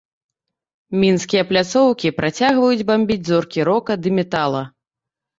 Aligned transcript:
Мінскія 1.01 1.41
пляцоўкі 1.49 2.11
працягваюць 2.19 2.85
бамбіць 2.89 3.19
зоркі 3.27 3.67
рока 3.69 3.93
ды 4.07 4.15
метала. 4.21 4.63